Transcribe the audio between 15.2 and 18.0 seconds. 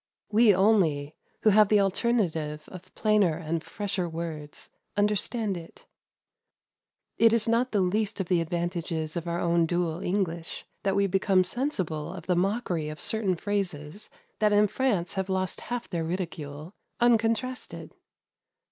lost half their ridicule, uncontrasted.